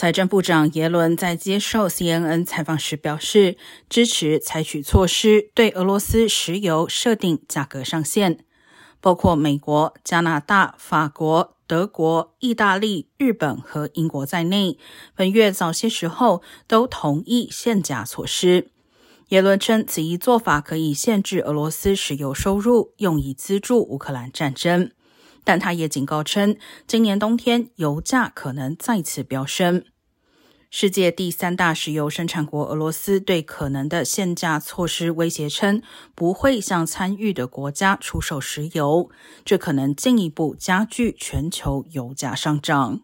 [0.00, 3.58] 财政部长耶伦在接受 CNN 采访时表示，
[3.90, 8.38] 支持采取措施对俄罗斯石油设定价格上限，
[9.02, 14.78] 包括美国、加拿大、法国、德国、意大利、日本和英国在内，
[15.14, 18.70] 本月早些时候都同意限价措施。
[19.28, 24.90] 耶伦称，此一做法可以限制俄罗斯石油收入，用以资助乌克兰战争。
[25.42, 26.56] 但他也警告称，
[26.86, 29.84] 今年冬天油价可能再次飙升。
[30.72, 35.82] 世界第三大石油生产国俄罗斯对可能的限价措施威胁称，
[36.14, 39.10] 不会向参与的国家出售石油，
[39.44, 43.00] 这可能进一步加剧全球油价上涨。